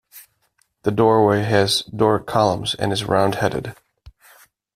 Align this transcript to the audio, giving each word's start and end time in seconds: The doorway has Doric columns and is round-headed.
The 0.81 0.89
doorway 0.89 1.43
has 1.43 1.83
Doric 1.83 2.25
columns 2.25 2.73
and 2.73 2.91
is 2.91 3.03
round-headed. 3.03 3.75